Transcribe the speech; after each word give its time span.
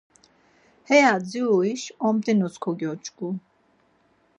Heya 0.87 1.15
dziruşi 1.27 1.91
omt̆inus 2.07 2.55
kogyoç̌ǩu. 2.63 3.29